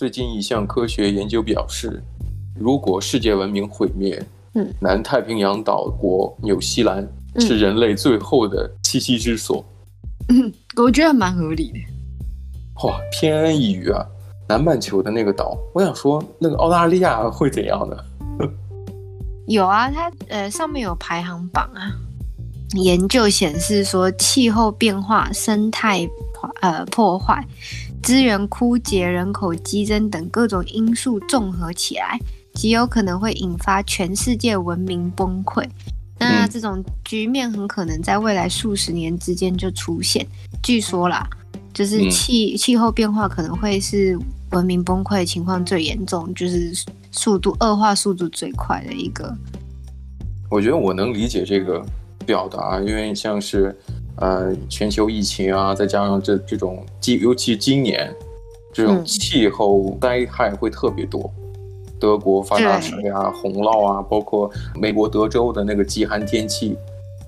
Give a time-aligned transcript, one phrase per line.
[0.00, 2.02] 最近一项科学研究表示，
[2.58, 4.18] 如果世界文明毁灭，
[4.54, 7.06] 嗯，南太平洋岛国纽西兰
[7.38, 9.62] 是人类最后的栖息之所。
[10.30, 11.78] 嗯，我觉得蛮合理的。
[12.82, 14.02] 哇，偏安一隅啊！
[14.48, 17.94] 南半球的那个岛，我想说，那个澳大利亚会怎样呢？
[19.48, 21.92] 有啊，它呃上面有排行榜啊。
[22.72, 26.08] 研究显示说，气候变化、生态
[26.60, 27.44] 呃破坏、
[28.02, 32.18] 资源枯竭、人口激增等各种因素综合起来，
[32.54, 35.66] 极有可能会引发全世界文明崩溃。
[36.18, 40.26] 那这种局面很可能在未来数十年之间就出现。
[40.62, 41.28] 据说啦，
[41.72, 44.18] 就是气气候变化可能会是
[44.50, 46.72] 文明崩溃情况最严重，就是
[47.10, 49.34] 速度恶化速度最快的一个。
[50.50, 51.84] 我觉得我能理解这个。
[52.26, 53.76] 表达，因为像是，
[54.20, 56.84] 呃，全球疫情啊，再加上这这种，
[57.20, 58.14] 尤其今年
[58.72, 66.76] 这种气候灾害会特别多，嗯、德国发大水啊，洪涝啊，包括美国德州的那个极寒天气。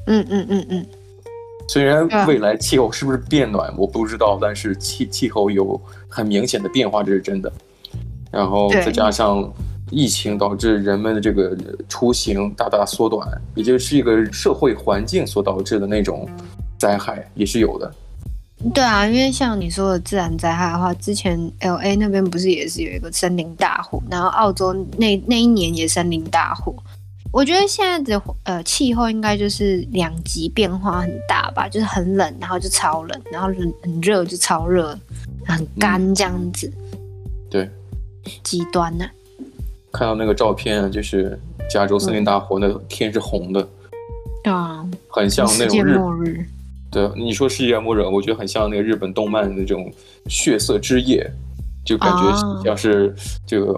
[0.07, 0.87] 嗯嗯嗯嗯。
[1.69, 7.51] 虽然未来气候是不是变暖，我不知道，但是气气候有很明显的变化，这是真的。
[8.31, 9.53] 然后再加上。
[9.95, 11.55] 疫情导致人们的这个
[11.87, 16.27] 出行大大缩短，也就是一个社会环境所导致的那种
[16.83, 17.95] 灾害也是有的。
[18.75, 26.75] 对啊，因为像你说的自然灾害的话，之前 LA 那边不是也是有一个森林大火，然后澳洲那那一年也森林大火。
[27.33, 34.99] 我觉得现在的呃气候应该就是两极变化很大吧，就是很冷，然后就超冷，然后很很热就超热，
[35.47, 36.71] 很干这样子。
[36.93, 36.99] 嗯、
[37.49, 37.71] 对，
[38.43, 39.11] 极端呢、啊。
[39.93, 41.39] 看到那个照片，就是
[41.71, 43.61] 加州森林大火，那天是红的，
[44.45, 46.47] 啊、嗯，很像那种日，世界末日。
[46.93, 49.91] 对，你说世界末日，我觉得很像那个日本动漫的那种
[50.29, 51.27] 血色之夜，
[51.85, 53.15] 就感觉像是
[53.47, 53.75] 这个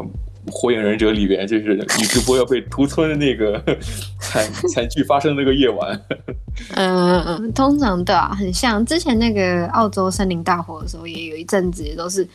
[0.50, 3.62] 火影忍者里边，就是宇智波要被屠村的那个
[4.21, 4.44] 惨
[4.75, 6.00] 惨剧发生那个夜晚。
[6.75, 12.27] 嗯嗯，通常对啊，很像之前那个澳洲森林大火的时候，也有一阵子也都是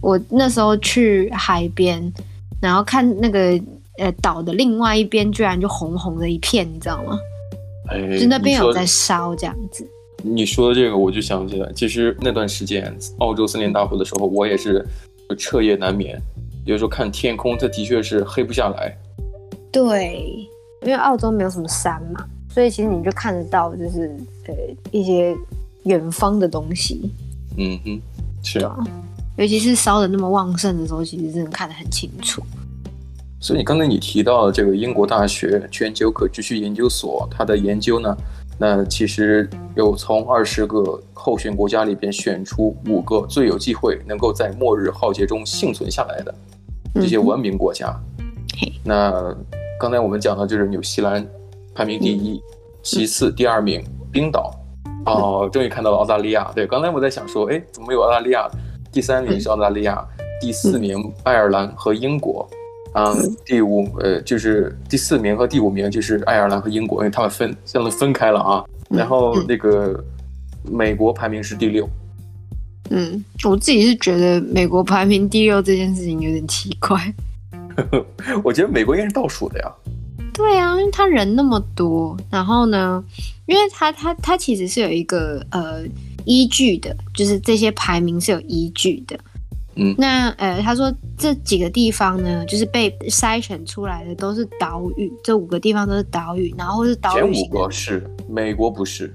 [0.00, 2.12] 我那时候去海边。
[2.60, 3.56] 然后看那个
[3.98, 7.16] 呃岛的另外一边，居然就红红的一片，你知道吗？
[7.88, 9.88] 哎，就那边有在烧这样子。
[10.22, 14.84] 你说的这个，我就想起来，其实那段时间澳洲森林大火的时候，我也是
[15.38, 16.20] 彻夜难眠。
[16.64, 18.96] 有时候看天空，它的确是黑不下来。
[19.70, 20.48] 对，
[20.82, 24.14] 因为澳洲没有什么山嘛，所以其实你就看得到，就是
[24.46, 24.54] 呃
[24.90, 25.36] 一些
[25.84, 27.10] 远方的东西。
[27.56, 28.00] 嗯哼，
[28.42, 28.76] 是啊。
[29.36, 32.42] 尤其是烧的那么旺盛的时候，其实真的看得很清楚。
[33.40, 38.16] 所以你刚才你提到的这个英国大学全球可持续研究所，它的研究呢，
[38.58, 46.34] 那其实有从二十个候选国家里边选出五个最有机会能够在末日浩劫中幸存下来的
[46.94, 47.88] 这些文明国家。
[48.60, 49.36] 嗯、那
[49.78, 51.24] 刚才我们讲的就是纽西兰
[51.72, 52.42] 排名第一，嗯、
[52.82, 53.80] 其次第二名
[54.10, 54.52] 冰岛。
[55.06, 56.50] 哦，终于看到了澳大利亚。
[56.54, 58.50] 对，刚才我在想说，哎，怎么没有澳大利亚？
[58.90, 62.46] 第三名是澳大利亚，嗯、第四名爱尔兰和英国，
[62.94, 68.64] 嗯，嗯第五呃就是第四名和第五名就是爱尔兰和英国，因为他们分现在分开了啊。
[68.88, 70.02] 然后那个
[70.64, 71.88] 美国排名是第六。
[72.90, 77.14] 嗯，我自己是觉得美国排名第六这件事情有点奇怪。
[78.42, 79.72] 我觉得美国应该是倒数的呀。
[80.32, 83.04] 对啊，因为他人那么多，然后呢，
[83.46, 85.84] 因为他他他其实是有一个呃。
[86.24, 89.18] 依据的，就是这些排名是有依据的。
[89.80, 97.32] 嗯，那呃，他说这几个地方呢，就是被筛选出来的都是岛屿，这五个地方都是岛屿，然后是岛屿。
[97.32, 99.14] 前五个是美国不是？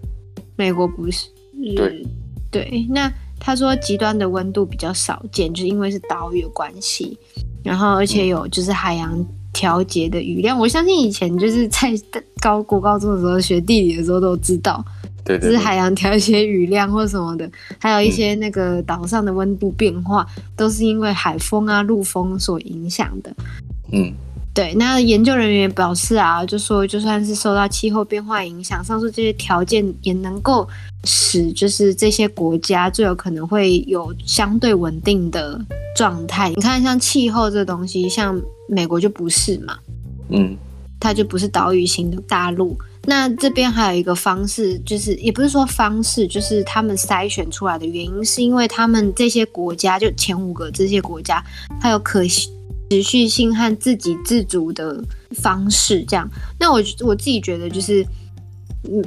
[0.56, 1.28] 美国不是。
[1.76, 2.06] 对
[2.50, 7.18] 对，那他说极端的温度比较少见，就是因为是岛屿的关系，
[7.62, 11.94] 然后而且有就是海洋调节的雨量，嗯、我相信以前就是在
[12.42, 14.84] 高国高中的时候学地理的时候都知道。
[15.24, 17.50] 对，对，对，就是海洋调一些雨量或什么的，
[17.80, 23.34] 还有一些那个岛上的温度变化，嗯、都是因为海风啊、陆风所影响的。
[23.92, 24.12] 嗯，
[24.54, 24.74] 对。
[24.74, 30.68] 那研究人员表示啊，就说就算是受到气候变化影响，上述这些条件也能够
[31.06, 35.60] 使就是这些国家最有可能会有相对稳定的
[35.96, 36.50] 状态。
[36.50, 39.78] 你看，像气候这东西，像美国就不是嘛，
[40.30, 40.56] 嗯，
[41.00, 42.78] 它就不是岛屿型的大陆。
[43.06, 51.44] 那这边还有一个方式，就是也不是说方式，就是他们筛选出来的原因，是因为他们这些国家，就前五个这些国家，
[51.82, 52.24] 它有可
[52.90, 56.02] 持续性和自给自足的方式。
[56.08, 56.26] 这样，
[56.58, 58.06] 那我我自己觉得，就是，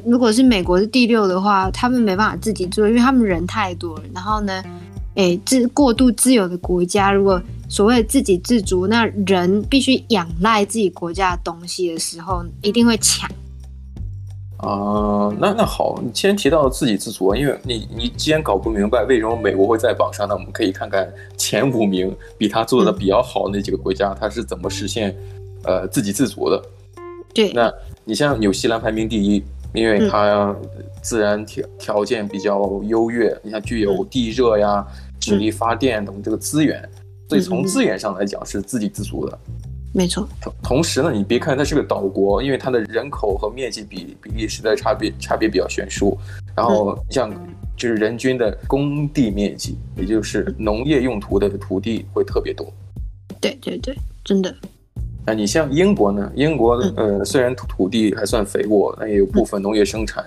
[0.04, 4.02] 如果是美国是第六的话，他们没办法自己做，因为他们人太多了。
[4.12, 4.62] 然后呢，
[5.14, 13.26] 诶，自过度自由的国家，如果所谓自给自足，那人必须仰赖自己国家的东西的时候，一定会抢。
[14.58, 25.14] 啊、呃，那那好，你既然提到自给自足，因为你你既然搞不明白为什么美国会在榜上，那我们可以看看前五名比他做的比较好那几个国家，他、嗯、是怎么实现
[25.64, 26.62] 呃自给自足的。
[27.34, 27.70] 对，那
[28.04, 29.44] 你像纽西兰排名第一，
[29.74, 30.56] 因为它
[31.02, 34.86] 自然条条件比较优越，嗯、你像具有地热呀、
[35.20, 36.90] 水力发电等这个资源，嗯、
[37.28, 39.38] 所以从资源上来讲是自给自足的。
[39.96, 46.14] 没错，同同时呢，你别看它是个岛国，因为它的人口和面积比比例实在差别差别比较悬殊。
[46.54, 47.32] 然后像
[47.78, 52.70] 就是人均的耕地面积，也就是农业用途的土地会特别多。
[53.40, 54.54] 对对对，真的。
[55.24, 56.30] 那你像英国呢？
[56.34, 60.22] 英国呃虽然土地还算肥沃，但也有部分农业生产，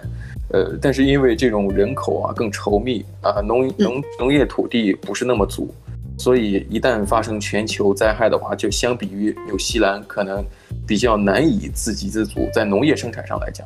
[0.52, 5.72] 呃，但是因为这种人口啊更稠密啊，农农农业土地不是那么足。
[6.20, 10.44] 所以，一旦发生全球灾害的话，就相比于纽西兰，可能
[10.86, 13.66] 比较难以自给自足，在农业生产上来讲，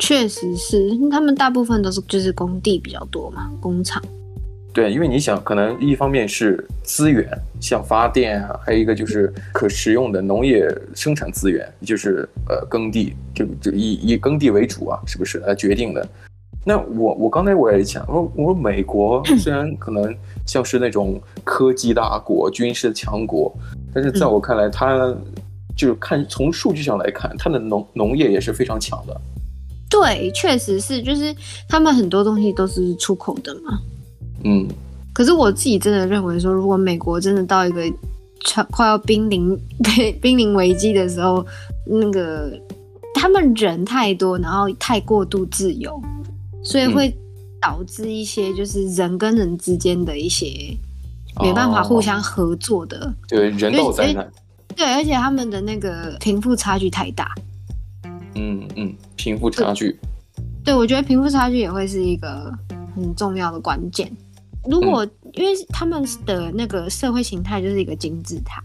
[0.00, 4.02] 确实是他们大部分都是就是工地比较多嘛，工厂。
[4.72, 7.26] 对，因为你想，可能一方面是资源，
[7.60, 16.06] 像发电啊，还有一个就是可食用的农业生产资源，就是呃耕地，就就以以耕地为主啊，是不是来决定的？
[16.68, 20.12] 那我我刚才我也讲，我我说美国 虽然可能
[20.44, 23.54] 像是那种科技大国、军事强国，
[23.94, 25.14] 但是在我看来，它
[25.76, 29.16] 就是看从数据上来看，它的农农业也是非常强的。
[29.88, 31.32] 对，确实是，就是
[31.68, 33.78] 他们很多东西都是出口的嘛。
[34.42, 34.66] 嗯。
[35.14, 37.80] 可是我自己真的认为说，如果美国真的到一个
[38.72, 39.56] 快要濒临
[40.20, 41.46] 濒临危机的时候，
[41.86, 42.50] 那个
[43.14, 46.02] 他们人太多，然后太过度自由。
[46.66, 47.16] 所以会
[47.60, 50.76] 导致一些就是人跟人之间的一些
[51.40, 54.30] 没办法互相合作的，哦、对人道灾难。
[54.74, 57.34] 对，而且他们的那个贫富差距太大。
[58.34, 59.98] 嗯嗯，贫富差距。
[60.62, 62.52] 对，我觉得贫富差距也会是一个
[62.94, 64.10] 很重要的关键。
[64.68, 68.62] 如果、嗯、因为他们的那个社会形态就是一个金字塔。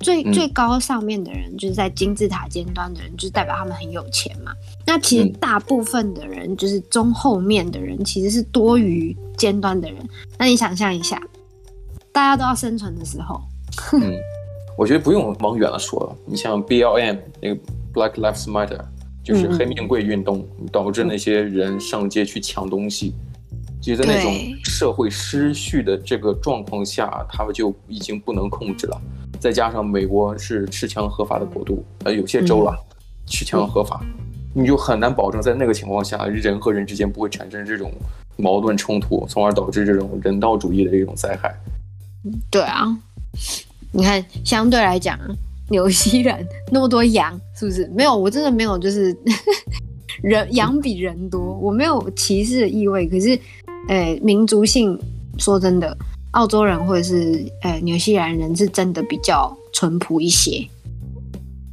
[0.00, 4.50] 最最高上面的人，就是在金字塔尖端的人，就是代表他们很有钱嘛。
[4.86, 9.98] 那其实大部分的人，就是中后面的人，其实是多于尖端的人。
[10.38, 11.20] 那你想象一下，
[12.12, 13.40] 大家都要生存的时候，
[13.92, 14.14] 嗯，
[14.76, 16.16] 我觉得不用往远了说了。
[16.26, 17.60] 你像 BLM 那个
[17.94, 18.80] Black Lives Matter，
[19.22, 23.14] 就是黑命贵运动，导致那些人上街去抢东西，
[23.80, 24.32] 就在那种
[24.64, 29.00] 社会失序的这个状况下，他们就已经不能控制了。
[29.38, 32.76] 再加上美国是持枪合法的国度，呃，有些州了
[33.26, 34.04] 持枪合法，
[34.52, 37.92] 你就很难保证在那个情况下，人和人之间不会产生这种
[38.36, 41.54] 矛盾冲突，从而导致这种人道主义的这种灾害。
[42.50, 42.86] 对啊，
[43.92, 45.18] 你看，相对来讲，
[45.68, 47.86] 纽西兰那么多羊，是不是？
[47.94, 49.16] 没有，我真的没有，就是
[50.22, 53.08] 人羊比人多，我没有歧视的意味。
[53.08, 53.38] 可是，
[53.88, 54.98] 呃，民族性，
[55.38, 55.96] 说真的。
[56.32, 60.64] 澳洲人或者是诶纽西兰人是真的比较淳朴一些。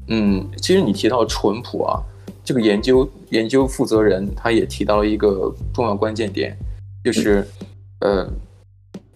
[0.07, 2.01] 嗯，其实你提到淳朴啊，
[2.47, 6.57] 这个研究研究负责人他也提到了一个重要关键点，
[7.03, 7.45] 就是
[7.99, 8.25] 呃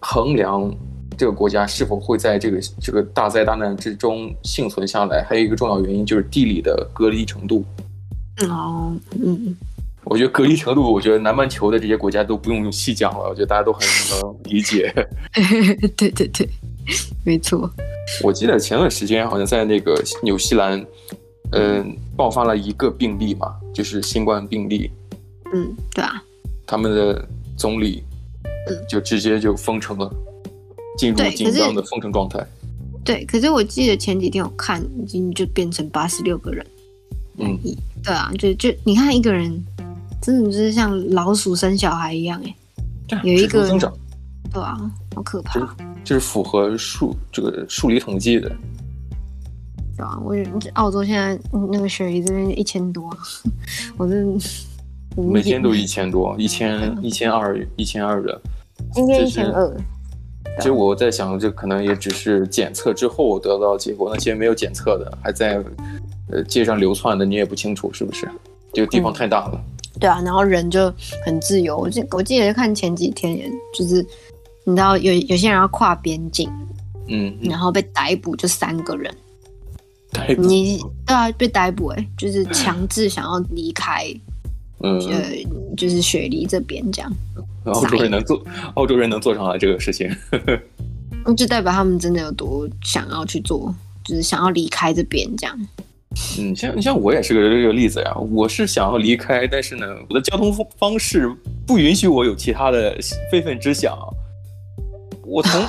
[0.02, 0.70] 衡量
[1.18, 7.64] 这个国家是否会在这个这个大灾大难之中幸存下来，还有一个重要原因就是地理的隔离程度。
[8.50, 9.56] 哦，嗯。
[10.04, 14.94] 我觉得隔离程度，我觉得南半球的这些国家都不用细讲了，我觉得大家都很能理解。
[15.96, 16.50] 对对对，
[17.24, 17.72] 没错。
[18.24, 20.86] 我记得前段时间好像在那个纽西兰，
[21.52, 21.86] 嗯、呃，
[22.22, 24.92] 爆发了一个病例嘛，就是新冠病例。
[25.52, 26.22] 嗯，对啊。
[26.68, 28.04] 他们的总理，
[28.70, 30.08] 嗯就直接就封城了，
[31.00, 32.46] 进入紧张的封城状态。
[33.04, 36.64] 对，可是我记得前几天我看，已经就变成八十六个人。
[37.40, 37.58] 嗯，
[38.04, 39.60] 对啊，就就你看一个人。
[40.22, 42.56] 真的就是像老鼠生小孩一样哎、
[43.18, 43.92] 欸，有一个增长，
[44.54, 44.78] 对啊，
[45.16, 45.60] 好可怕，
[46.04, 48.56] 就是符合数这个数理统计的，
[50.02, 50.36] 对啊，我
[50.74, 51.40] 澳洲现在
[51.72, 53.16] 那个雪梨这边一千多，
[53.98, 54.16] 我这
[55.16, 58.42] 每天都一千多，一千 一千二一千二的，
[58.94, 59.72] 今天一千二。
[60.58, 65.64] 其实我在想，这可能也只是检测之后得到结果，那些没有检测的还在
[66.32, 68.28] 呃街上流窜的，你也不清楚是不是？
[68.74, 69.52] 这个地方太大了。
[69.54, 69.64] 嗯
[70.00, 70.92] 对啊，然后人就
[71.24, 71.78] 很自由。
[71.78, 74.04] 我记我记得看前几天，就是
[74.64, 76.50] 你知道有有些人要跨边境，
[77.08, 79.14] 嗯，然后被逮捕，就三个人。
[80.12, 80.42] 逮捕？
[80.42, 84.06] 你对啊，被逮捕哎，就是强制想要离开，
[84.84, 85.00] 嗯，
[85.76, 87.12] 就是雪梨这边这样。
[87.66, 88.44] 澳洲人能做，
[88.76, 90.10] 澳洲人能做上来这个事情。
[91.26, 95.68] 那 就代表他们真的有多想要去做，就是想要离开这边这样。
[96.40, 101.32] 嗯，像像我也是个这个例子呀，我是想要离开，但是呢，我的交通方式
[101.66, 102.98] 不允许我有其他的
[103.32, 103.98] 非分之想。
[105.32, 105.62] 我从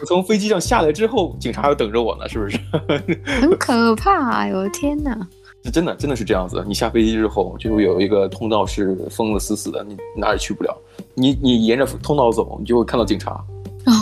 [0.00, 2.56] 我从飞机上下来之后，警察要等着我呢，是不是？
[3.40, 4.46] 很可怕啊！
[4.54, 5.12] 我的天哪！
[5.64, 6.64] 是真的，真的是这样子。
[6.68, 10.76] 你下飞机之后，就会有一个通道是封的死死的，你哪也去不了。
[11.14, 13.32] 你你沿着通道走，你就会看到警察。
[13.86, 13.92] 哦，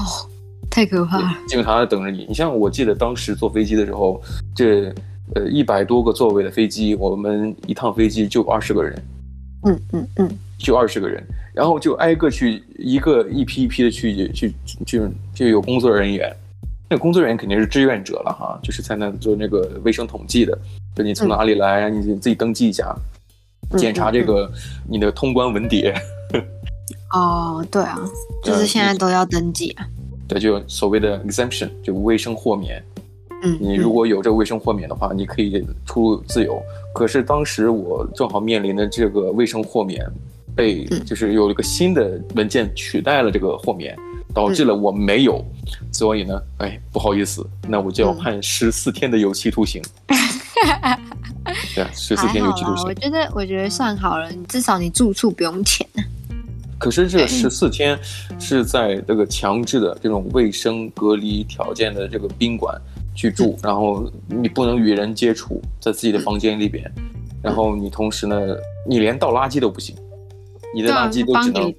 [0.70, 1.30] 太可怕了！
[1.48, 2.26] 警察在等着你。
[2.28, 4.20] 你像我记得当时坐飞机的时候，
[4.54, 4.92] 这
[5.34, 9.02] 呃一百多个座位的飞机，我们一趟飞机就二十个人。
[9.64, 11.26] 嗯嗯嗯，就二十个人。
[11.56, 15.00] 然后就挨个去一个一批一批的去去去
[15.34, 16.30] 就有工作人员，
[16.86, 20.56] 那个工作人员肯定是志愿者了哈，就是在那做那个卫生统计的，
[20.94, 22.94] 就你从哪里来，嗯、你自己登记一下，
[23.78, 24.52] 检查这个
[24.86, 25.94] 你的通关文牒。
[27.14, 27.98] 哦，对啊，
[28.44, 29.88] 就是现在都要登记啊。
[30.28, 32.84] 对，就所谓的 exemption，就卫生豁免。
[33.42, 36.60] 嗯，你如果有这个卫生豁免的话，你可以出入自由。
[36.92, 40.04] 可是当时我正好面临的这个卫生豁免。
[40.56, 43.94] 被就是有一个新的文件取代了这个豁免，
[44.34, 45.44] 导致了我没有，
[45.92, 49.82] 所以呢，哎，不好意思，那我就要判十四天的有期徒刑。
[51.76, 52.86] 对，十四天有期徒刑。
[52.86, 55.86] 我觉得，我觉得算好了，至少你住处不用钱。
[56.78, 57.98] 可是这十四天
[58.38, 62.74] 是在这个强制的这种卫生隔离条件的这个宾馆
[63.14, 66.90] 去住，然后你不能与人接触，在自己的房间里边，
[67.42, 68.38] 然后你同时呢，
[68.88, 69.94] 你连倒垃圾都不行。
[70.76, 71.74] 你的垃圾都只能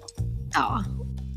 [0.51, 0.83] 倒啊，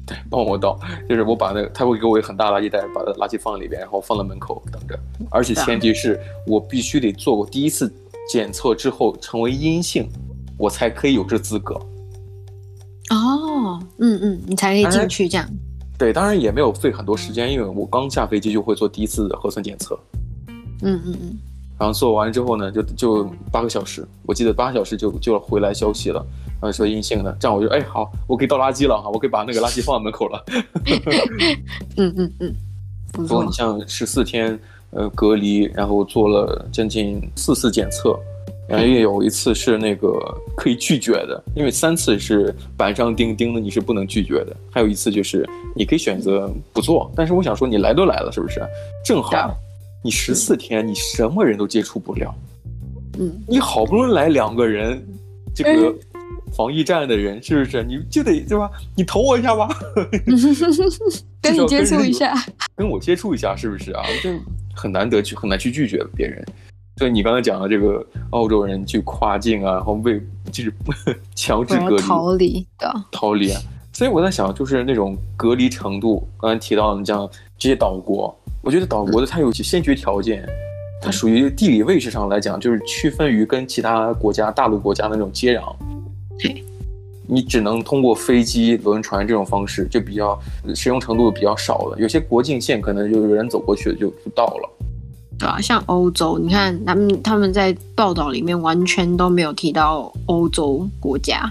[0.07, 4.99] 对，帮我倒，就是我把那个，他会给我一个很大垃圾袋，把垃圾放里边，然后放在门口等着。
[5.31, 7.93] 而且前提是我必须得做过第一次
[8.31, 10.09] 检测之后成为阴性，
[10.57, 11.75] 我才可以有这资格。
[13.11, 15.47] 哦，嗯嗯，你才可以进去这样。
[15.99, 19.99] 对，当然也没有费很多时间，因为我刚下飞机就会做第一次的核酸检测。
[20.83, 21.39] 嗯嗯嗯。
[21.81, 26.23] 然后做完之后呢，就就八个小时，我记得八个小时就就回来消息了。
[26.61, 30.45] 然后说阴性的，这样我就哎好，我可以倒垃圾了哈，我可以把那个垃圾放在门口了。
[31.97, 32.55] 嗯嗯嗯。
[33.15, 34.61] 不过你像十四天
[34.91, 38.15] 呃隔离，然后做了将近四次检测，
[38.69, 40.13] 然后也有一次是那个
[40.55, 44.55] 可以拒绝的，因为三次是板上钉钉的，你是不能拒绝的。
[44.71, 48.61] 还有一次就是你可以选择不做，但是我想说你来都来了，是不是？
[49.03, 49.31] 正好
[50.03, 52.35] 你十四天你什么人都接触不了。
[53.19, 53.43] 嗯。
[53.47, 55.03] 你好不容易来两个人，
[55.55, 55.89] 这个。
[55.89, 55.99] 嗯
[56.57, 57.81] 防疫站的人是不是？
[57.85, 58.69] 你就得对吧？
[58.97, 59.69] 你投我一下吧，
[61.41, 62.35] 跟你接触一下，
[62.75, 64.03] 跟我接触一下，是不是啊？
[64.21, 64.31] 就
[64.75, 66.45] 很难得去，很难去拒绝别人。
[66.97, 70.75] 所以你刚才讲的这个澳洲人去跨境啊，然后被就是
[71.37, 73.61] 强制隔离逃离的逃离啊。
[73.93, 80.47] 所以我在想，就是那种隔离程度，刚才提到的，像这些岛国，我觉得岛国的它有些先决条件，
[81.01, 85.75] 它属于地理位置上来讲，就是区分于跟其他国家大陆国家的那种接壤。
[86.39, 86.63] 对，
[87.27, 90.39] 你只能通过飞机、轮船这种方式，就比较
[90.75, 91.99] 使用程度比较少了。
[91.99, 94.71] 有些国境线可能就有人走过去就就到了。
[95.39, 101.51] 对啊，像欧洲，你看他们他们在报道里面完全都没有提到欧洲国家。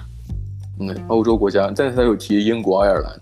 [0.79, 3.19] 嗯，欧洲国家，但是他有提英国、爱尔兰。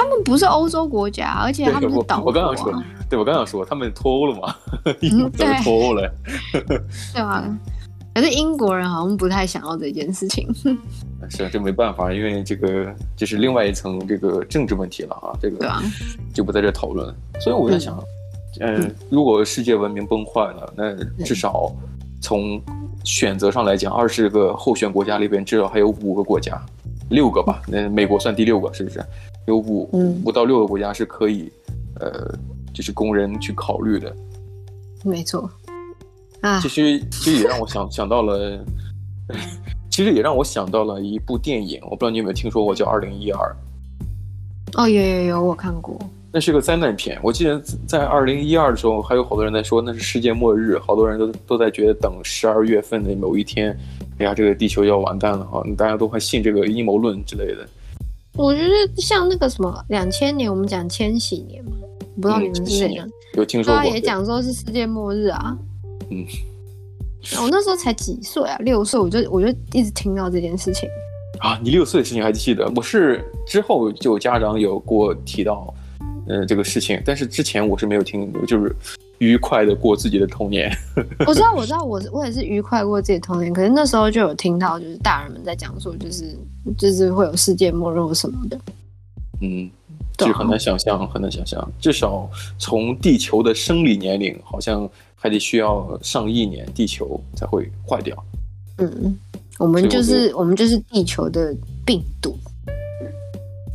[0.00, 2.22] 他们不是欧洲国家，而且他们是岛国啊。
[2.26, 4.54] 我刚刚说，对，我刚刚说他们脱欧了嘛？
[5.00, 5.30] 英国
[5.62, 6.10] 脱欧了。
[7.12, 7.44] 对啊。
[8.12, 10.48] 可是英国人好像不太想要这件事情。
[11.28, 15.70] 是啊，这没办法，因为这个就是另外一层这个政治问题了啊，这个
[16.34, 17.14] 就不在这讨论。
[17.38, 18.02] 所以我在想，
[18.60, 21.70] 嗯，嗯，如果世界文明崩坏了，那至少
[22.22, 22.60] 从
[23.04, 26.60] 选择上来讲，二十个候选国家里边至少还有五个国家，
[27.10, 29.04] 六个吧，那美国算第六个，是不是？
[29.50, 29.90] 有五
[30.24, 31.50] 五到六个国家是可以，
[31.98, 32.32] 呃，
[32.72, 34.14] 就是供人去考虑的。
[35.04, 35.50] 没错。
[36.40, 38.64] 啊其实，其实也让我想想到了，
[39.90, 43.56] 其实也让我想到了一部电影，我不知道你有没有听说过，叫《二零一二》。
[44.80, 45.98] 哦，有有有，我看过。
[46.32, 47.18] 那是个灾难片。
[47.24, 53.76] 我记得在二零一二的时候，还有好多人在说那是世界末日，好多人都都在觉得等十二月份的某一天，
[54.18, 57.68] 哎呀，这个地球要完蛋了哈，大家都快信这个阴谋论之类的。
[58.40, 61.72] 我觉得像那个什么两千年，我们讲千禧年嘛，
[62.16, 63.06] 不知道你们是怎样？
[63.34, 63.82] 有听说过？
[63.82, 65.54] 他也讲说是世界末日啊。
[66.10, 66.24] 嗯，
[67.42, 70.88] 我那时候才几岁啊，六岁，我就我就一直听到这件事情
[71.40, 71.60] 啊。
[71.62, 72.66] 你六岁的事情还记得？
[72.74, 75.74] 我是之后就家长有过提到，
[76.26, 78.74] 嗯、呃，这个事情，但是之前我是没有听，就是
[79.20, 80.70] 愉快的过自己的童年。
[81.26, 86.36] 我知道，我知道，我我也是愉快过自己的童年，可是那时候就有听到，就是大人们在讲说，就是
[86.76, 88.58] 就是会有世界末日什么的。
[89.42, 89.70] 嗯，
[90.18, 91.72] 就很难想象，很难想象。
[91.78, 98.16] 至少从地球的生理年龄，好像还得需要上亿年，地球才会坏掉。
[98.78, 99.18] 嗯，
[99.58, 102.34] 我们就是我，我们就是地球的病毒，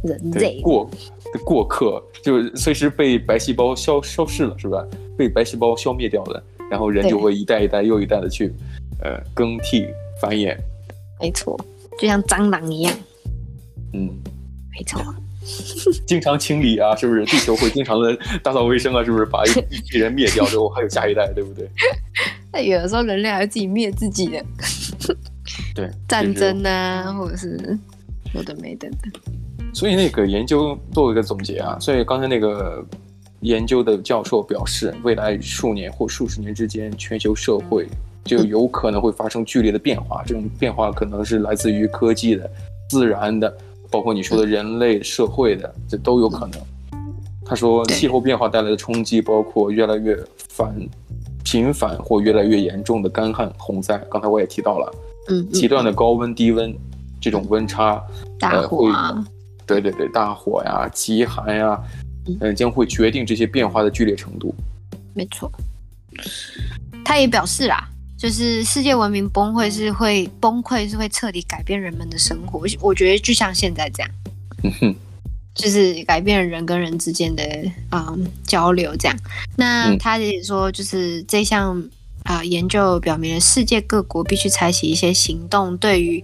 [0.04, 0.90] 人类过
[1.44, 4.84] 过客，就随时被白细胞消消失了，是吧？
[5.18, 8.52] 被白细胞消灭掉了，然后人就会一代一代又一代的去，
[9.02, 9.88] 呃，更替
[10.22, 10.58] 繁衍。
[11.20, 11.60] 没错，
[12.00, 12.94] 就像蟑螂一样。
[13.94, 14.10] 嗯，
[14.72, 15.02] 没错。
[16.08, 17.24] 经常清理啊，是不是？
[17.26, 19.26] 地球会经常的 打扫卫生啊，是不是？
[19.26, 21.70] 把一批人灭掉之后，还有下一代，对不对？
[22.52, 24.44] 那有的时候人类还会自己灭自己的。
[25.76, 27.78] 对，战争啊，或者是
[28.34, 28.98] 有的没的的。
[29.72, 32.84] 所以那个研究做一个总结啊，所以刚才那个
[33.46, 37.88] 研究的教授表示，未来数年或数十年之间，全球社会
[38.24, 40.24] 就有可能会发生剧烈的变化。
[40.26, 42.50] 这种变化可能是来自于科技的、
[42.90, 43.56] 自然的。
[43.92, 46.60] 包括你说的人类社会的，这都有可能。
[47.46, 50.18] 他说，气候变化带来的冲击包括越来越
[50.50, 50.76] 繁
[51.44, 53.96] 频繁或越来越严重的干旱、洪灾。
[54.10, 54.92] 刚才我也提到了，
[55.30, 56.76] 嗯，极端的高温、低温
[57.22, 58.04] 这种温差，
[58.40, 59.26] 大火啊，呃，
[59.68, 61.80] 对对对，大火呀、极寒呀，
[62.42, 64.54] 嗯，将会决定这些变化的剧烈程度。
[65.14, 65.52] 没错，
[67.04, 67.90] 他也表示啦。
[68.18, 72.66] 就是世界文明崩溃是会崩溃，是会彻底改变人们的生活。
[72.80, 74.96] 我觉得就像现在这样，
[75.54, 77.44] 就是改变人跟人之间的
[77.92, 79.18] 嗯交流这样。
[79.58, 81.84] 那他也说，就是这项。
[82.26, 86.24] 啊、呃，研究表明了世界各国必须采取一些行动，对于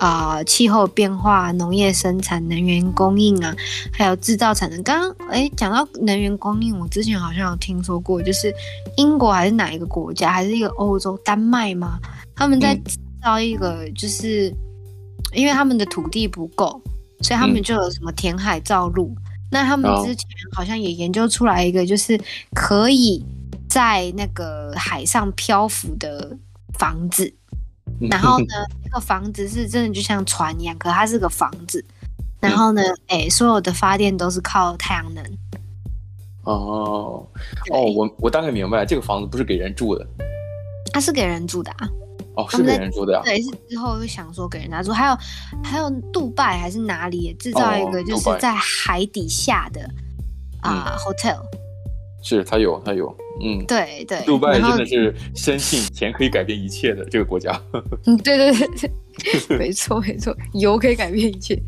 [0.00, 3.54] 啊、呃、气候变化、农业生产、能源供应啊，
[3.92, 4.82] 还有制造产能。
[4.82, 8.52] 刚刚哎，讲到能源供应，我之前好像有听说过，就是
[8.96, 11.98] 英国还是哪一个国家，还是一个欧洲丹麦吗？
[12.34, 14.56] 他们在制造一个，就是、嗯、
[15.34, 16.80] 因为他们的土地不够，
[17.20, 19.08] 所以他们就有什么填海造陆。
[19.08, 22.18] 嗯、那他们之前好像也研究出来一个，就是
[22.54, 23.22] 可以。
[23.72, 26.36] 在那个海上漂浮的
[26.78, 27.34] 房子，
[27.98, 28.54] 然后呢，
[28.84, 31.82] 那个房子是真的就像船一样，可它是个房子。
[32.38, 35.24] 然后呢，哎、欸，所有的发电都是靠太阳能。
[36.42, 37.26] 哦，
[37.70, 40.06] 哦，我我大概明白，这个房子不是给人住的，
[40.92, 41.88] 它是给人住的啊。
[42.36, 43.22] 哦，是给人住的啊。
[43.24, 45.16] 对，是之后又想说给人家住，还有
[45.64, 49.80] 还有杜拜还是哪里也制造一个，就是在海底下的
[50.60, 51.61] 啊、哦呃、hotel。
[52.22, 57.60] 是他有，他有，嗯，对对，杜拜真的是深信钱可以改变一切的这个国家。
[58.06, 58.90] 嗯，对对对
[59.48, 61.60] 对，没错没错，油可以改变一切。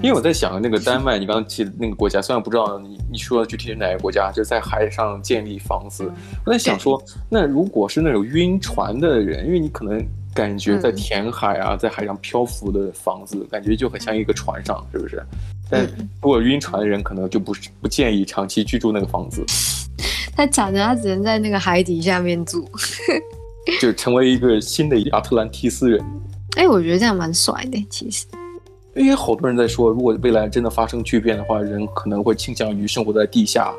[0.00, 6.10] 因为我在想，那个丹麦，你刚刚提的那个国家，虽然不知道你你说具体是哪个国家，就在海上建立房子。
[6.46, 10.00] 我在想说，那如果是那种晕船的人，因为你可能
[10.34, 15.22] 感觉在填海啊，在海上漂浮的房子，感觉就很像一个船上，是不是？
[15.70, 15.84] 但
[16.20, 19.44] 如果晕船的人，可能就不是不建议长期居住那个房子。
[20.36, 22.68] 他讲着，他只能在那个海底下面住，
[23.80, 26.00] 就成为一个新的亚特兰蒂斯人。
[26.56, 28.26] 哎、欸，我觉得这样蛮帅的，其实。
[28.94, 33.72] 因为好多人在说，如果未来真的发生巨变的话，人可能会倾向于生活在地下。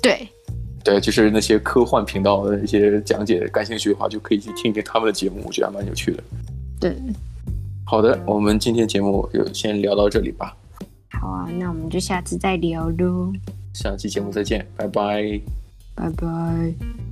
[0.00, 0.26] 对，
[0.82, 6.22] 对，就是那些科幻频道的一些讲解，感兴趣的话就可以去听听他们的节目，我觉得还蛮有趣的。
[6.80, 6.96] 对，
[7.84, 10.56] 好的，我们今天节目就先聊到这里吧。
[11.10, 13.32] 好啊，那我们就下次再聊喽。
[13.74, 15.40] 下期节目再见，拜拜。
[15.94, 17.09] 拜拜。